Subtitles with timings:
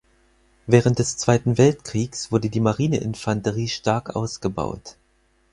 [0.65, 4.95] Während des Zweiten Weltkriegs wurde die Marineinfanterie stark ausgebaut.